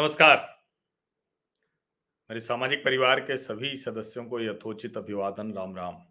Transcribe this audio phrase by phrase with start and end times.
[0.00, 0.36] नमस्कार।
[2.30, 6.02] मेरे सामाजिक परिवार के सभी सदस्यों को यथोचित अभिवादन, राम राम।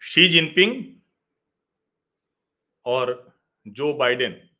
[0.00, 1.00] शी जिनपिंग
[2.86, 3.38] और
[3.68, 4.50] जो बाइडेन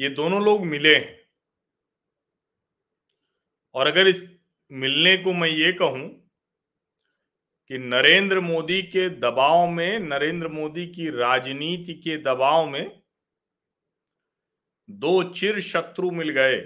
[0.00, 1.18] ये दोनों लोग मिले हैं।
[3.74, 4.40] और अगर इस
[4.72, 6.30] मिलने को मैं ये कहूँ
[7.68, 13.05] कि नरेंद्र मोदी के दबाव में, नरेंद्र मोदी की राजनीति के दबाव में
[14.88, 16.56] दो चिर शत्रु मिल गए।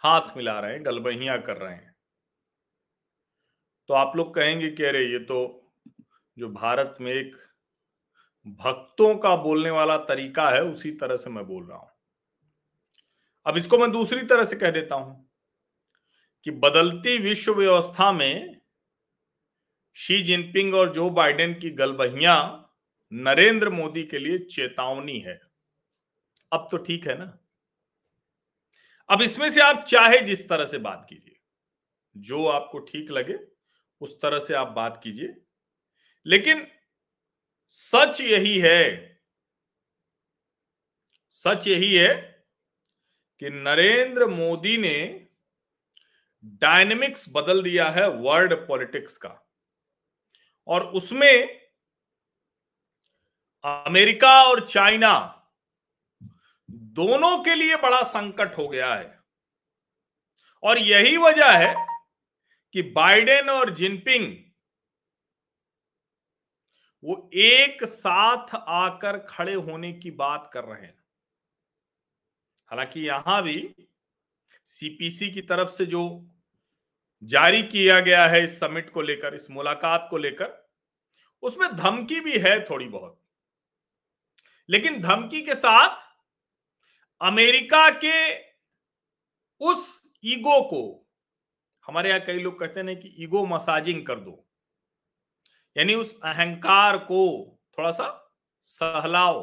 [0.00, 1.94] हाथ मिला रहे हैं, गलबहिया कर रहे हैं।
[3.88, 5.38] तो आप लोग कहेंगे कि अरे ये तो
[6.36, 7.36] जो भारत में एक
[8.60, 11.90] भक्तों का बोलने वाला तरीका है, उसी तरह से मैं बोल रहा हूँ।
[13.46, 15.28] अब इसको मैं दूसरी तरह से कह देता हूँ
[16.46, 18.60] कि बदलती विश्व व्यवस्था में
[19.96, 22.34] शी जिनपिंग और जो बाइडेन की गलबहिया
[23.12, 25.47] नरेंद्र मोदी के लिए चेतावनी है।
[26.52, 27.38] अब तो ठीक है ना।
[29.08, 31.36] अब इसमें से आप चाहे जिस तरह से बात कीजिए,
[32.16, 33.38] जो आपको ठीक लगे,
[34.00, 35.34] उस तरह से आप बात कीजिए।
[36.26, 36.66] लेकिन
[37.68, 39.20] सच यही है,
[41.30, 42.14] सच यही है
[43.42, 45.28] कि नरेंद्र मोदी ने
[46.44, 49.30] डायनेमिक्स बदल दिया है वर्ल्ड पॉलिटिक्स का।
[50.68, 51.60] और उसमें
[53.64, 55.37] अमेरिका और चाइना
[56.98, 59.20] दोनों के लिए बड़ा संकट हो गया है।
[60.62, 61.86] और यही वजह है
[62.72, 64.36] कि बाइडेन और जिनपिंग
[67.04, 70.98] वो एक साथ आकर खड़े होने की बात कर रहे हैं।
[72.66, 73.74] हालाँकि यहाँ भी
[74.64, 76.30] सीपीसी की तरफ़ से जो
[77.22, 80.70] जारी किया गया है इस समिट को लेकर, इस मुलाकात को लेकर,
[81.42, 83.22] उसमें धमकी भी है थोड़ी बहुत।
[84.68, 86.07] लेकिन धमकी के साथ
[87.20, 88.18] अमेरिका के
[89.60, 91.06] उस ईगो को,
[91.84, 94.44] हमारे यहाँ कई लोग कहते हैं कि ईगो मसाजिंग कर दो।
[95.76, 97.24] यानी उस अहंकार को
[97.78, 98.06] थोड़ा सा
[98.68, 99.42] सहलाओ।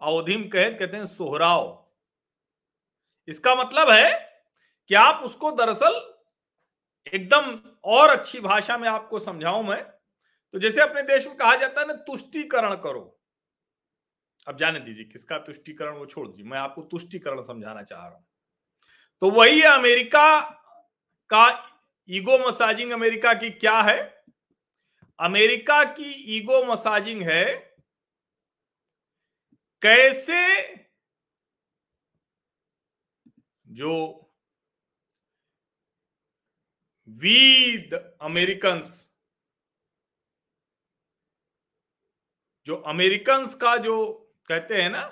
[0.00, 1.64] अवधिम कह कहते हैं सोहराओ।
[3.28, 4.10] इसका मतलब है
[4.90, 6.00] कि आप उसको दरअसल
[7.06, 9.82] एकदम और अच्छी भाषा में आपको समझाऊं मैं
[10.54, 13.13] तो जैसे अपने देश में कहा जाता है ना, तुष्टिकरण करो।
[14.46, 18.26] अब जाने दीजिए, किसका तुष्टिकरण वो छोड़ दीजिए, मैं आपको तुष्टिकरण समझाना चाह रहा हूँ।
[19.22, 20.40] तो वही है अमेरिका
[21.30, 21.46] का
[22.08, 24.24] ईगो मसाजिंग अमेरिका की क्या है?
[25.18, 27.44] अमेरिका की ईगो मसाजिंग है
[29.82, 30.42] कैसे
[33.66, 33.94] जो
[37.08, 38.80] वीद अमेरिकन
[42.66, 43.96] जो अमेरिकन का जो
[44.48, 45.02] कहते हैं ना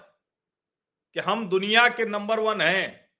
[1.17, 3.11] कि हम दुनिया के नंबर वन हैं।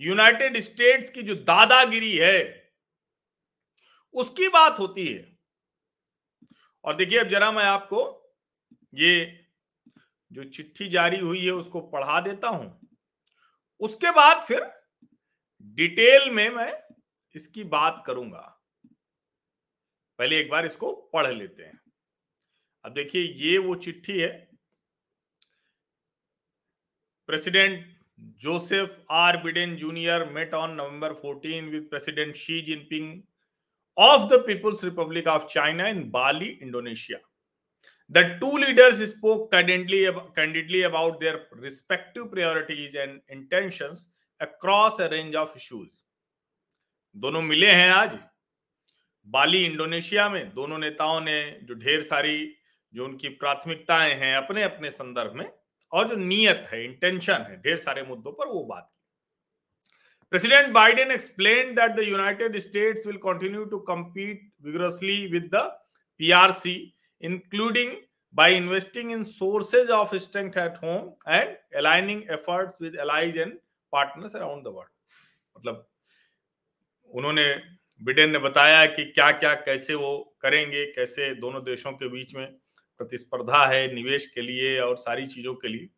[0.00, 2.72] यूनाइटेड स्टेट्स की जो दादागिरी है,
[4.14, 5.38] उसकी बात होती है।
[6.84, 8.02] और देखिए अब जरा मैं आपको
[8.94, 9.44] ये
[10.32, 12.88] जो चिट्ठी जारी हुई है, उसको पढ़ा देता हूँ।
[13.80, 14.64] उसके बाद फिर
[15.64, 16.72] डिटेल में मैं
[17.34, 18.40] इसकी बात करूँगा।
[20.18, 21.80] पहले एक बार इसको पढ़ लेते हैं।
[22.84, 24.48] अब देखिए, ये वो चिट्ठी है।
[27.28, 27.96] President
[28.40, 33.22] Joseph R Biden Junior met on November 14 with President Xi Jinping
[33.98, 37.18] of the People's Republic of China in Bali, Indonesia.
[38.10, 44.08] The two leaders spoke candidly about their respective priorities and intentions
[44.40, 45.88] across a range of issues.
[47.16, 48.18] दोनों मिले हैं आज।
[49.26, 52.56] बाली, Indonesia में दोनों नेताओं ने जो ढेर सारी
[52.94, 55.52] जो उनकी प्राथमिकताएँ हैं अपने अपने संदर्भ में
[55.92, 58.90] और जो नियत है इंटेंशन है, ढेर सारे मुद्दों पर वो बात
[60.30, 65.56] President Biden explain that the United States will continue to compete vigorously with the
[66.18, 67.92] PRC including
[68.34, 73.58] by investing in sources of strength at home and aligning effort with allies and
[73.92, 74.90] partners around the world
[75.58, 75.86] मतलब
[77.06, 77.62] उन्होंने
[78.02, 82.56] Britain ने बताया कि क्या क्या कैसे वो करेंगे, कैसे दोनों देशों के बीच में
[83.00, 85.88] प्रतिस्पर्धा है निवेश के लिए और सारी चीज़ों के लिए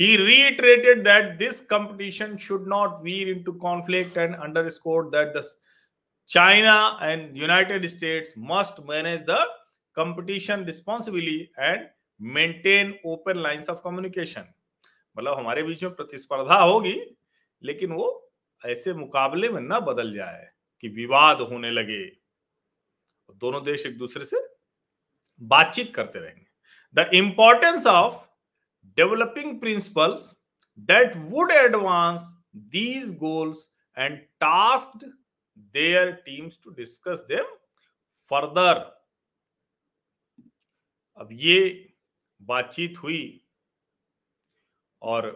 [0.00, 5.42] He reiterated that this competition should not veer into conflict and underscored that the
[6.28, 9.40] China and United States must manage the
[9.96, 11.88] competition responsibly and
[12.20, 14.44] maintain open lines of communication.
[15.16, 16.96] मतलब हमारे बीच में प्रतिस्पर्धा होगी
[17.62, 18.06] लेकिन वो
[18.62, 20.48] ऐसे मुकाबले में न बदल जाए
[20.82, 22.04] कि विवाद होने लगे
[23.40, 24.47] दोनों देश एक दूसरे से
[25.40, 26.46] बातचीत करते रहेंगे।
[26.94, 28.26] The importance of
[28.96, 30.32] developing principles
[30.78, 35.04] that would advance these goals and task
[35.74, 37.54] their teams to discuss them
[38.30, 38.86] further
[41.18, 41.94] अब ये
[42.40, 43.44] बातचीत हुई
[45.02, 45.26] और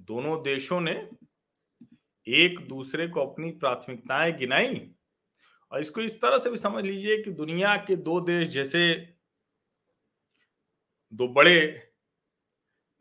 [0.00, 0.92] दोनों देशों ने
[2.26, 4.95] एक दूसरे को अपनी प्राथमिकताएँ गिनाई।
[5.72, 8.94] और इसको इस तरह से भी समझ लीजिए कि दुनिया के दो देश जैसे
[11.12, 11.58] दो बड़े,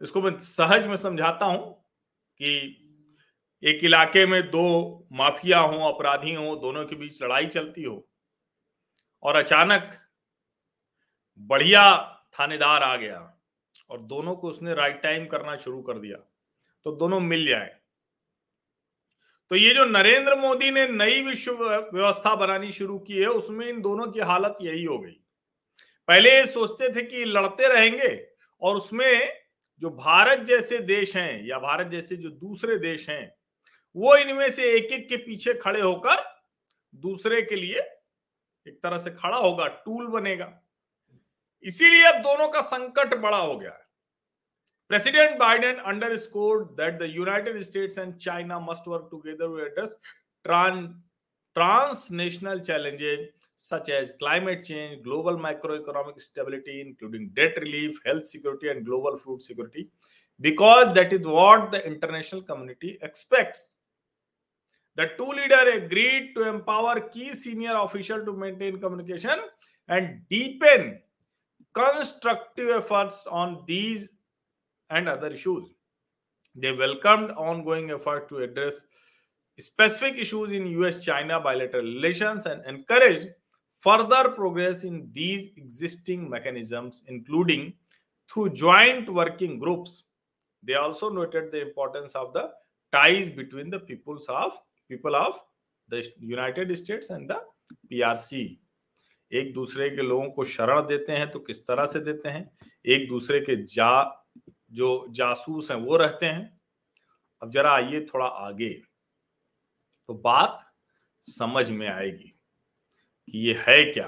[0.02, 1.72] इसको मैं सहज में समझाता हूँ
[2.40, 2.82] कि
[3.64, 8.08] एक इलाके में दो माफिया हो, अपराधी हो, दोनों के बीच लड़ाई चलती हो
[9.24, 9.98] और अचानक
[11.40, 11.86] बढ़िया
[12.40, 13.20] थानेदार आ गया
[13.90, 16.18] और दोनों को उसने राइट टाइम करना शुरू कर दिया
[16.86, 17.76] तो दोनों मिल जाए।
[19.52, 21.64] तो ये जो नरेंद्र मोदी ने नई विश्व
[21.94, 25.18] व्यवस्था बनानी शुरू की है, उसमें इन दोनों की हालत यही हो गई।
[26.08, 28.28] पहले ये सोचते थे कि लड़ते रहेंगे
[28.62, 29.42] और उसमें
[29.82, 33.36] जो भारत जैसे देश हैं या भारत जैसे जो दूसरे देश हैं,
[33.96, 36.24] वो इनमें से एक एक के पीछे खड़े होकर
[36.96, 37.80] दूसरे के लिए
[38.68, 40.62] एक तरह से खड़ा होगा, टूल बनेगा।
[41.64, 43.85] इसीलिए अब दोनों का संकट बड़ा हो गया है।
[44.88, 49.96] President Biden underscored that the United States and China must work together to address
[50.46, 50.94] trans-
[51.56, 58.86] transnational challenges such as climate change, global macroeconomic stability, including debt relief, health security, and
[58.86, 59.90] global food security,
[60.42, 63.72] because that is what the international community expects.
[64.96, 69.40] The two leaders agreed to empower key senior officials to maintain communication
[69.88, 71.00] and deepen
[71.74, 74.10] constructive efforts on these
[74.96, 75.70] and other issues.
[76.56, 78.86] They welcomed ongoing efforts to address
[79.60, 83.28] specific issues in US China bilateral relations and encouraged
[83.86, 87.74] further progress in these existing mechanisms, including
[88.32, 90.04] through joint working groups.
[90.64, 92.52] They also noted the importance of the
[92.92, 94.54] ties between the peoples of
[94.90, 95.40] people of
[95.90, 97.42] the United States and the
[97.92, 98.58] PRC.
[99.34, 102.50] एक दूसरे के लोगों को शरण देते हैं तो किस तरह से देते हैं
[102.96, 103.92] एक दूसरे के जा
[104.76, 106.60] जो जासूस हैं, वो रहते हैं।
[107.42, 108.70] अब जरा आइए थोड़ा आगे।
[110.10, 110.62] तो बात
[111.26, 112.34] समझ में आएगी
[113.28, 114.08] कि ये है क्या।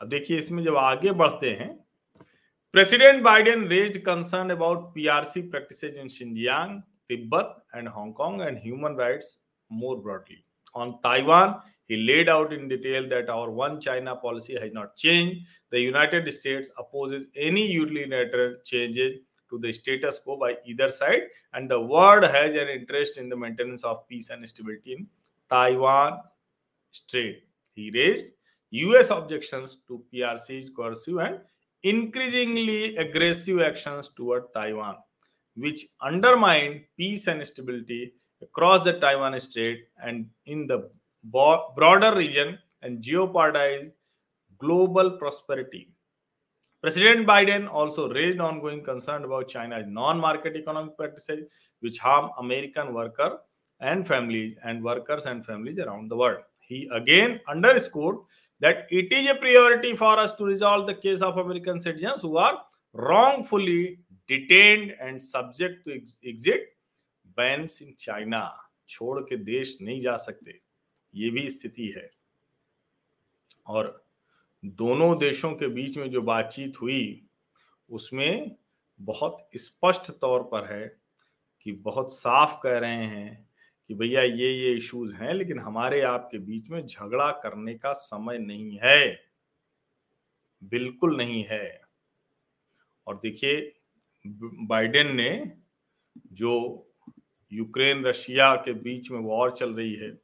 [0.00, 1.76] अब देखिए, इसमें जब आगे बढ़ते हैं
[2.74, 9.38] president Biden raise concern about PRC practices in Xinjiang Tibet and Hong Kong and human rights
[9.72, 10.42] more broadly
[10.74, 15.36] on Taiwan he laid out in detail that our one china policy has not changed.
[15.72, 19.14] The united states opposes any unilateral changes
[19.50, 21.22] to the status quo by either side,
[21.52, 25.06] and the world has an interest in the maintenance of peace and stability in
[25.50, 26.20] Taiwan
[26.90, 27.42] Strait.
[27.74, 28.26] He raised
[28.70, 31.40] US objections to PRC's coercive and
[31.82, 34.96] increasingly aggressive actions toward Taiwan,
[35.56, 40.90] which undermine peace and stability across the Taiwan Strait and in the
[41.24, 43.90] broader region and jeopardize
[44.58, 45.90] global prosperity.
[46.81, 51.45] President Biden also raised ongoing concern about China's non-market economic practices,
[51.79, 53.39] which harm American workers
[53.79, 56.43] and families and workers and families around the world.
[56.59, 58.17] He again underscored
[58.59, 62.37] that it is a priority for us to resolve the case of American citizens who
[62.37, 62.61] are
[62.93, 66.75] wrongfully detained and subject to exit
[67.35, 68.51] bans in China.
[68.89, 70.59] छोड़ के देश नहीं जा सकते
[71.15, 72.09] ये भी स्थिति है
[73.67, 74.05] और
[74.64, 77.26] दोनों देशों के बीच में जो बातचीत हुई,
[77.90, 78.56] उसमें
[79.00, 81.00] बहुत स्पष्ट तौर पर है
[81.62, 83.48] कि बहुत साफ़ कह रहे हैं
[83.88, 88.38] कि भैया ये ये इश्यूज़ हैं, लेकिन हमारे आपके बीच में झगड़ा करने का समय
[88.38, 89.28] नहीं है।
[90.62, 91.80] बिल्कुल नहीं है।
[93.06, 93.80] और देखिए,
[94.66, 95.52] बाइडेन ने
[96.32, 96.84] जो
[97.52, 100.18] यूक्रेन, रशिया के बीच में वॉर चल रही है,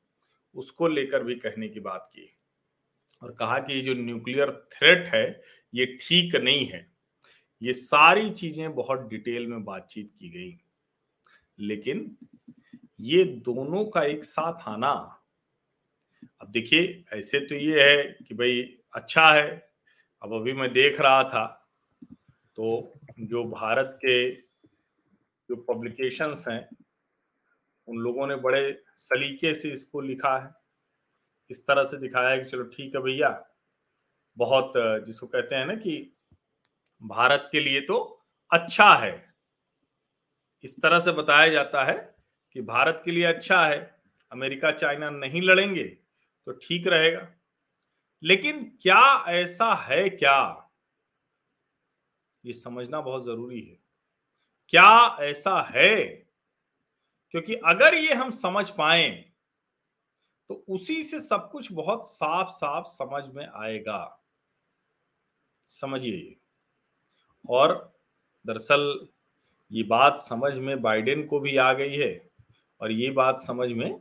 [0.55, 2.34] उसको लेकर भी कहने की बात की।
[3.25, 6.87] और कहा कि जो न्यूक्लियर थ्रेट है, ये ठीक नहीं है।
[7.63, 10.57] ये सारी चीज़ें बहुत डिटेल में बातचीत की गई।
[11.59, 12.17] लेकिन
[13.01, 14.91] ये दोनों का एक साथ आना,
[16.41, 18.61] अब देखिए, ऐसे तो ये है कि भाई
[18.95, 19.51] अच्छा है,
[20.23, 21.47] अब अभी मैं देख रहा था
[22.57, 24.31] तो जो भारत के
[25.51, 26.69] जो पब्लिकेशंस हैं,
[27.89, 30.51] उन लोगों ने बड़े सलीके से इसको लिखा है।
[31.51, 33.29] इस तरह से दिखाया है कि चलो ठीक है भैया।
[34.37, 34.73] बहुत
[35.07, 35.97] जिसको कहते हैं ना कि
[37.03, 37.99] भारत के लिए तो
[38.51, 39.13] अच्छा है।
[40.65, 41.95] इस तरह से बताया जाता है
[42.57, 43.79] कि भारत के लिए अच्छा है,
[44.33, 47.29] अमेरिका चाइना नहीं लड़ेंगे तो ठीक रहेगा।
[48.23, 50.39] लेकिन क्या ऐसा है क्या?
[52.45, 53.77] ये समझना बहुत ज़रूरी है।
[54.73, 55.97] क्या ऐसा है?
[57.35, 59.09] क्योंकि अगर ये हम समझ पाए
[60.51, 64.21] तो उसी से सब कुछ बहुत साफ़ साफ़ समझ में आएगा।
[65.71, 66.37] समझिए
[67.49, 67.93] और
[68.47, 69.09] दरअसल
[69.71, 72.31] ये बात समझ में बाइडेन को भी आ गई है
[72.81, 74.01] और ये बात समझ में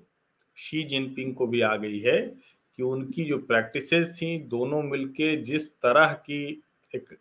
[0.58, 2.20] शी जिनपिंग को भी आ गई है
[2.78, 7.14] कि उनकी जो प्रैक्टिसेस थी, दोनों मिलके जिस तरह की एक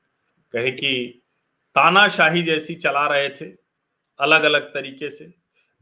[0.55, 1.23] कहे कि
[1.76, 3.47] तानाशाही जैसी चला रहे थे
[4.21, 5.33] अलग अलग तरीके से,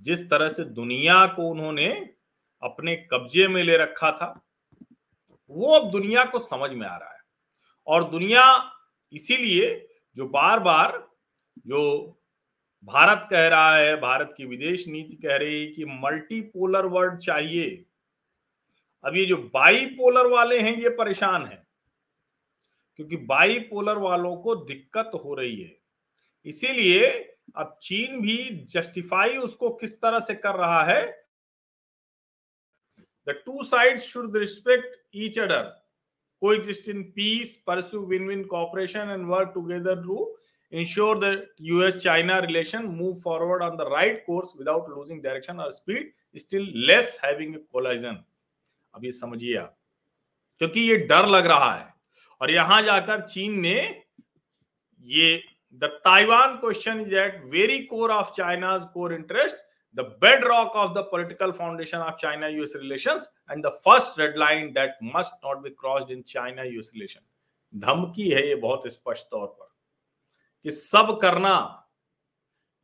[0.01, 1.89] जिस तरह से दुनिया को उन्होंने
[2.63, 4.47] अपने कब्जे में ले रखा था।
[5.51, 7.21] वो अब दुनिया को समझ में आ रहा है।
[7.87, 8.73] और दुनिया
[9.13, 11.09] इसीलिए जो बार बार
[11.67, 12.17] जो
[12.85, 17.85] भारत कह रहा है, भारत की विदेश नीति कह रही है कि मल्टीपोलर वर्ल्ड चाहिए।
[19.05, 21.67] अब ये जो बाईपोलर वाले हैं, ये परेशान हैं।
[22.97, 25.77] क्योंकि बाईपोलर वालों को दिक्कत हो रही है।
[26.45, 27.09] इसीलिए
[27.57, 31.25] अब चीन भी जस्टिफाई उसको किस तरह से कर रहा है
[33.27, 35.71] the two sides should respect each other
[36.43, 40.29] coexist in peace, pursue win-win cooperation, and work together to
[40.73, 46.07] ensure that US-China relation move forward on the right course without losing direction or speed,
[46.37, 48.17] still less having a collision.
[48.95, 49.77] अब ये समझिए आप
[50.61, 51.87] क्योंकि ये डर लग रहा है
[52.41, 53.77] और यहाँ जाकर चीन ने
[55.05, 55.43] ये
[55.83, 59.57] the Taiwan question is at very core of China's core interest
[59.97, 64.73] the bedrock of the political foundation of China US relations and the first red line
[64.75, 67.23] that must not be crossed in China US relation.
[67.75, 69.69] धमकी है ये बहुत स्पष्ट तौर पर
[70.65, 71.57] कि सब करना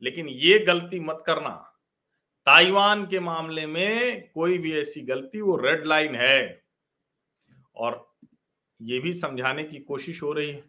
[0.01, 1.49] लेकिन ये गलती मत करना
[2.47, 6.39] ताइवान के मामले में कोई भी ऐसी गलती वो रेड लाइन है
[7.75, 8.05] और
[8.79, 10.63] ये भी समझाने की कोशिश हो रही है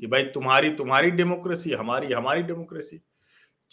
[0.00, 3.00] कि भाई तुम्हारी तुम्हारी डेमोक्रेसी हमारी हमारी डेमोक्रेसी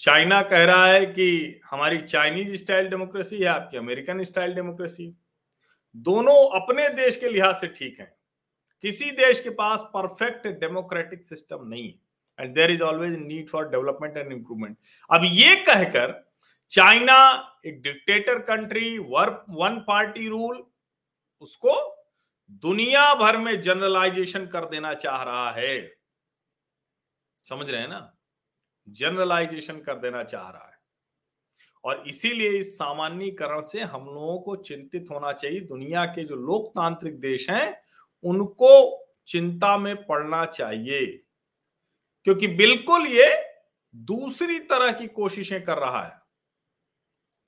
[0.01, 5.05] चाइना कह रहा है कि हमारी चाइनीज़ स्टाइल डेमोक्रेसी है, आपकी अमेरिकन स्टाइल डेमोक्रेसी।
[5.95, 8.05] दोनों अपने देश के लिहाज से ठीक है।
[8.83, 11.99] किसी देश के पास परफेक्ट डेमोक्रेटिक सिस्टम नहीं है
[12.39, 14.77] and there is always need for development and improvement
[15.09, 16.13] अब ये कहकर
[16.71, 17.17] चाइना
[17.65, 20.63] एक dictator country work one party rule
[21.41, 21.75] उसको
[22.63, 25.77] दुनिया भर में जनरलाइजेशन कर देना चाह रहा है।
[27.45, 28.01] समझ रहे हैं ना?
[28.91, 30.77] जनरलाइजेशन कर देना चाह रहा है।
[31.83, 37.19] और इसीलिए इस सामान्यकरण से हम लोगों को चिंतित होना चाहिए। दुनिया के जो लोकतांत्रिक
[37.19, 37.83] देश हैं,
[38.23, 41.23] उनको चिंता में पड़ना चाहिए।
[42.23, 43.53] क्योंकि बिल्कुल ये
[43.95, 46.21] दूसरी तरह की कोशिशें कर रहा है।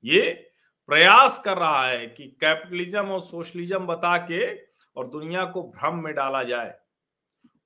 [0.04, 0.50] ये
[0.88, 4.56] प्रयास कर रहा है कि कैपिटलिज्म और सोशलिज्म बता के
[4.96, 6.80] और दुनिया को भ्रम में डाला जाए।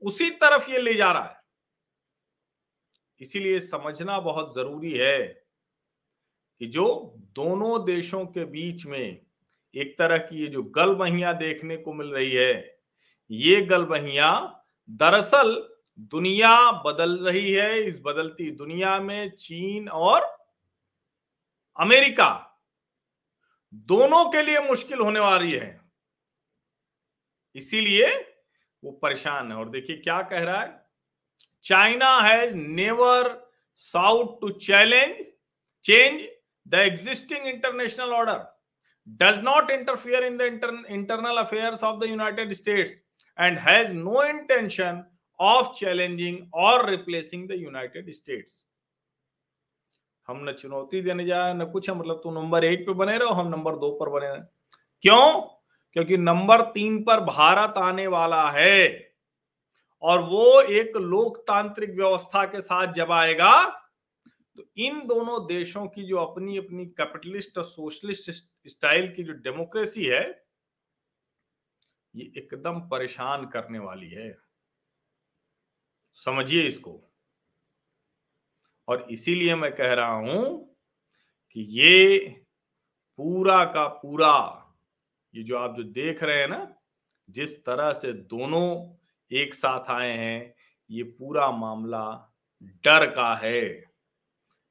[0.01, 1.47] उसी तरफ़ ये ले जा रहा है।
[3.21, 5.47] इसीलिए समझना बहुत ज़रूरी है
[6.62, 9.21] कि जो दोनों देशों के बीच में
[9.75, 12.79] एक तरह की ये जो गलबहियाँ देखने को मिल रही है,
[13.31, 15.69] ये गलबहियाँ दरअसल
[16.00, 20.21] दुनिया बदल रही है। इस बदलती दुनिया में चीन और
[21.77, 22.29] अमेरिका
[23.74, 25.81] दोनों के लिए मुश्किल होने वाली है।
[27.55, 28.07] इसीलिए
[28.83, 30.87] वो परेशान है। और देखिए क्या कह रहा है?
[31.69, 33.39] China has never
[33.75, 35.17] sought to challenge,
[35.83, 36.21] change
[36.65, 38.45] the existing international order,
[39.07, 42.91] does not interfere in the inter- internal affairs of the United States,
[43.38, 45.03] and has no intention
[45.39, 48.63] of challenging or replacing the United States.
[50.27, 53.33] हम न चुनौती देने जा न कुछ है मतलब तू नंबर एक पे बने रहो
[53.33, 54.39] हम नंबर दो पर बने रहे
[55.03, 55.25] क्यों
[55.93, 58.77] क्योंकि नंबर तीन पर भारत आने वाला है
[60.01, 63.84] और वो एक लोकतांत्रिक व्यवस्था के साथ जब आएगा
[64.58, 68.32] तो इन दोनों देशों की जो अपनी अपनी कैपिटलिस्ट और सोशलिस्ट
[68.68, 70.24] स्टाइल की जो डेमोक्रेसी है,
[72.16, 74.38] ये एकदम परेशान करने वाली है।
[76.18, 77.01] समझिए इसको।
[78.88, 80.75] और इसीलिए मैं कह रहा हूँ
[81.51, 82.27] कि ये
[83.20, 84.63] पूरा का पूरा,
[85.34, 86.75] ये जो आप जो देख रहे हैं ना,
[87.30, 88.97] जिस तरह से दोनों
[89.31, 90.53] एक साथ आए हैं,
[90.89, 93.84] ये पूरा मामला डर का है।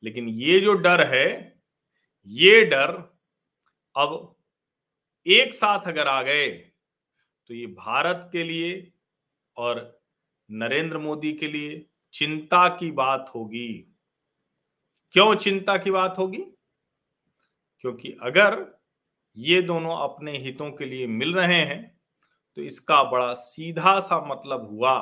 [0.02, 1.60] लेकिन ये जो डर है,
[2.26, 2.90] ये डर
[3.96, 4.36] अब
[5.26, 6.48] एक साथ अगर आ गए
[7.46, 8.92] तो ये भारत के लिए
[9.56, 10.00] और
[10.50, 13.72] नरेंद्र मोदी के लिए चिंता की बात होगी।
[15.10, 16.44] क्यों चिंता की बात होगी?
[17.80, 18.80] क्योंकि अगर
[19.36, 21.95] ये दोनों अपने हितों के लिए मिल रहे हैं
[22.56, 24.98] तो इसका बड़ा सीधा सा मतलब हुआ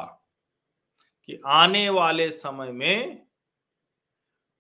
[1.29, 3.27] कि आने वाले समय में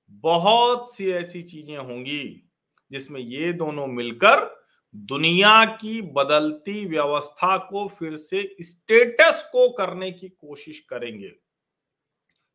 [0.08, 2.50] बहुत सी ऐसी चीज़ें होंगी
[2.90, 10.28] जिसमें ये दोनों मिलकर दुनिया की बदलती व्यवस्था को फिर से स्टेटस को करने की
[10.28, 11.32] कोशिश करेंगे।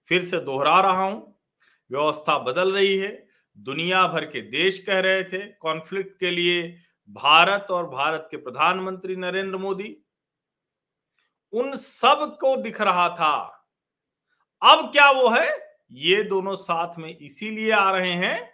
[0.10, 1.36] फिर से दोहरा रहा हूँ,
[1.92, 3.28] व्यवस्था बदल रही है,
[3.58, 6.78] दुनिया भर के देश कह रहे थे कॉन्फ्लिक्ट के लिए
[7.10, 9.96] भारत और भारत के प्रधानमंत्री नरेंद्र मोदी
[11.54, 13.66] उन सबको दिख रहा था।
[14.62, 15.78] अब क्या वो है?
[15.92, 18.54] ये दोनों साथ में इसीलिए आ रहे हैं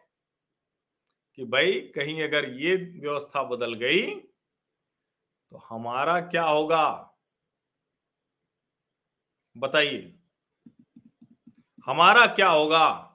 [1.36, 4.16] कि भाई, कहीं अगर ये व्यवस्था बदल गई
[5.52, 7.16] तो हमारा क्या होगा?
[9.58, 10.20] बताइए।
[11.86, 13.12] हमारा क्या होगा?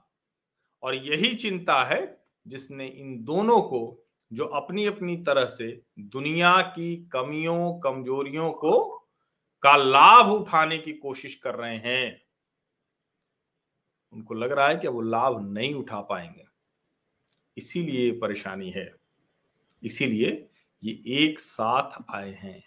[0.83, 6.97] और यही चिंता है जिसने इन दोनों को, जो अपनी अपनी तरह से दुनिया की
[6.97, 9.00] कमियों, कमजोरियों को
[9.63, 12.23] का लाभ उठाने की कोशिश कर रहे हैं।
[14.13, 16.45] उनको लग रहा है कि वो लाभ नहीं उठा पाएँगे।
[17.57, 18.95] इसीलिए परेशानी है।
[19.83, 20.49] इसीलिए
[20.85, 22.63] ये एक साथ आए हैं।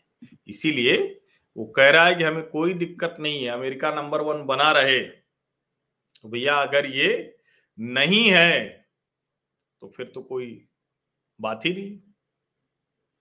[0.47, 1.21] इसीलिए
[1.57, 4.99] वो कह रहा है कि हमें कोई दिक्कत नहीं है, अमेरिका नंबर वन बना रहे।
[5.01, 7.37] तो भैया, अगर ये
[7.79, 8.87] नहीं है
[9.81, 10.67] तो फिर तो कोई
[11.41, 12.02] बात ही नहीं।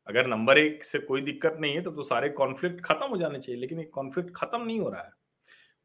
[0.06, 3.38] अगर नंबर एक से कोई दिक्कत नहीं है तो, तो सारे कॉन्फ्लिक्ट खत्म हो जाने
[3.38, 5.11] चाहिए लेकिन कॉन्फ्लिक्ट खत्म नहीं हो रहा है।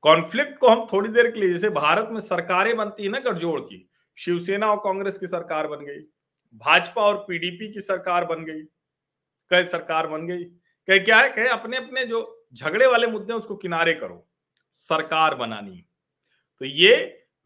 [0.04, 3.60] कॉन्फ्लिक्ट को हम थोड़ी देर के लिए जैसे भारत में सरकारें बनती है ना गठजोड़
[3.60, 6.00] की शिवसेना और कांग्रेस की सरकार बन गई
[6.62, 8.62] भाजपा और पीडीपी की सरकार बन गई
[9.52, 12.22] कह सरकार बन गई कह क्या है कहे अपने अपने जो
[12.54, 14.26] झगड़े वाले मुद्दे उसको किनारे करो
[14.76, 15.84] सरकार बनानी।
[16.62, 16.94] तो ये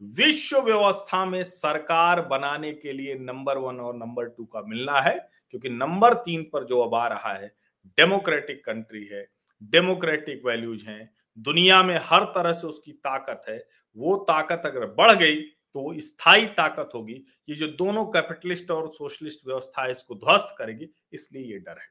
[0.02, 5.16] विश्व व्यवस्था में सरकार बनाने के लिए नंबर वन और नंबर टू का मिलना है।
[5.52, 7.54] क्योंकि नंबर तीन पर जो अब आ रहा है,
[7.98, 9.26] डेमोक्रेटिक कंट्री है,
[9.62, 13.58] डेमोक्रेटिक वैल्यूज़ हैं, दुनिया में हर तरह से उसकी ताकत है,
[13.96, 15.40] वो ताकत अगर बढ़ गई
[15.74, 17.14] तो वो स्थायी ताकत होगी।
[17.48, 21.86] ये जो दोनों कैपिटलिस्ट और सोशलिस्ट व्यवस्था है इसको ध्वस्त करेगी, इसलिए ये डर है।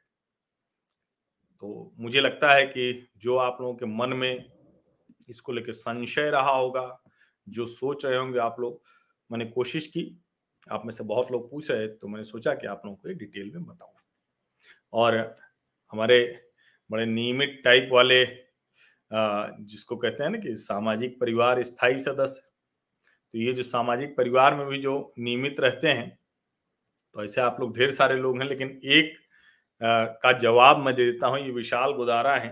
[1.64, 4.46] तो मुझे लगता है कि जो आप लोगों के मन में
[5.30, 7.04] इसको लेकर संशय रहा होगा,
[7.48, 8.82] जो सोच रहे होंगे आप लोग,
[9.30, 10.04] मैंने कोशिश की
[10.68, 13.16] आप में से बहुत लोग पूछ रहे तो मैंने सोचा कि आप लोगों को ये
[13.16, 13.94] डिटेल में बताऊँ।
[14.94, 15.16] और
[15.94, 16.20] हमारे
[16.90, 18.26] बड़े नियमित टाइप वाले
[19.12, 22.42] जिसको कहते हैं ना कि सामाजिक परिवार स्थायी सदस्य
[23.34, 26.10] तो ये जो सामाजिक परिवार में भी जो नियमित रहते हैं
[27.16, 29.18] तो ऐसे आप लोग ढेर सारे लोग हैं, लेकिन एक
[29.82, 32.50] का जवाब मैं दे देता हूँ, ये विशाल गुदारा है।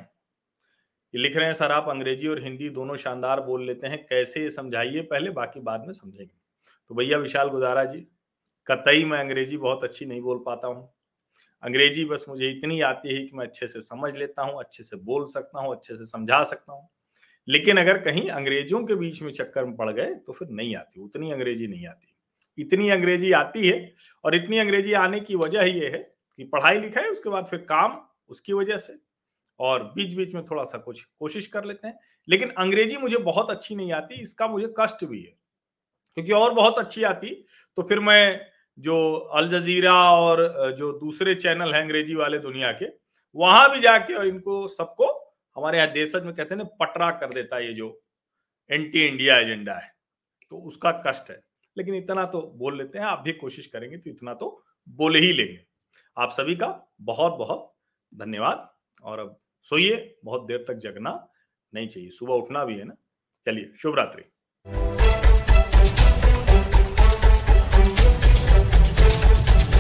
[1.14, 4.50] ये लिख रहे हैं, सर, आप अंग्रेज़ी और हिंदी दोनों शानदार बोल लेते हैं, कैसे
[4.50, 5.02] समझाइए?
[5.04, 6.32] पहले बाकी बाद में समझेंगे।
[6.90, 8.00] तो भैया विशाल गुजारा जी,
[8.68, 10.90] कतई मैं अंग्रेज़ी बहुत अच्छी नहीं बोल पाता हूँ।
[11.64, 14.98] अंग्रेज़ी बस मुझे इतनी आती है कि मैं अच्छे से समझ लेता हूँ, अच्छे से
[14.98, 16.88] बोल सकता हूँ, अच्छे से समझा सकता हूँ।
[17.48, 21.02] लेकिन अगर कहीं अंग्रेज़ों के बीच में चक्कर में पड़ गए तो फिर नहीं आती,
[21.02, 25.90] उतनी अंग्रेज़ी नहीं आती। इतनी अंग्रेज़ी आती है और इतनी अंग्रेज़ी आने की वजह ये
[25.90, 26.00] है
[26.40, 28.94] कि पढ़ाई लिखाई, उसके बाद फिर काम, उसकी वजह से।
[29.60, 33.52] और बीच बीच में थोड़ा सा कुछ कोशिश कर लेते हैं। लेकिन अंग्रेज़ी मुझे बहुत
[33.52, 35.34] अच्छी नहीं आती, इसका मुझे कष्ट भी है।
[36.20, 37.30] क्योंकि और बहुत अच्छी आती।
[37.78, 38.46] तो फिर मैं
[38.78, 42.86] जो अल जजीरा और जो दूसरे चैनल हैं अंग्रेज़ी वाले दुनिया के,
[43.36, 45.08] वहाँ भी जाके इनको सबको
[45.56, 48.02] हमारे यहाँ देशज में कहते हैं ना, पटरा कर देता ये जो
[48.70, 49.92] एंटी इंडिया एजेंडा है।
[50.52, 51.42] तो उसका कष्ट है।
[51.78, 55.34] लेकिन इतना तो बोल लेते हैं, आप भी कोशिश करेंगे तो इतना तो बोल ही
[55.34, 55.60] लेंगे।
[56.18, 56.68] आप सभी का
[57.02, 57.74] बहुत बहुत
[58.14, 58.70] धन्यवाद।
[59.04, 61.28] और अब सोइए, बहुत देर तक जगना
[61.74, 62.96] नहीं चाहिए। सुबह उठना भी है ना।
[63.48, 64.24] चलिए शुभ रात्रि